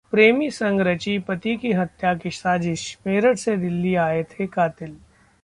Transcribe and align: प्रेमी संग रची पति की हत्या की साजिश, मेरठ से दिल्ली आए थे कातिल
प्रेमी 0.09 0.49
संग 0.51 0.81
रची 0.81 1.17
पति 1.19 1.55
की 1.57 1.71
हत्या 1.71 2.13
की 2.13 2.29
साजिश, 2.29 2.97
मेरठ 3.07 3.37
से 3.37 3.57
दिल्ली 3.57 3.95
आए 3.95 4.23
थे 4.23 4.47
कातिल 4.47 4.95